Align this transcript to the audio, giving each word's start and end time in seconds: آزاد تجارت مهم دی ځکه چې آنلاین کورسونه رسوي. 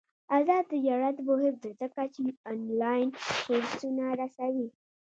آزاد 0.37 0.63
تجارت 0.73 1.17
مهم 1.29 1.55
دی 1.63 1.71
ځکه 1.81 2.03
چې 2.13 2.21
آنلاین 2.51 3.07
کورسونه 3.45 4.05
رسوي. 4.21 4.67